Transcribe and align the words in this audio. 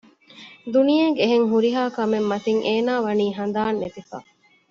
ދުނިޔޭގެ 0.73 1.19
އެހެން 1.21 1.47
ހުރިހާކަމެއް 1.51 2.29
މަތިން 2.31 2.61
އޭނާ 2.67 2.93
ވަނީ 3.05 3.25
ހަނދާން 3.37 3.77
ނެތިފަ 3.81 4.17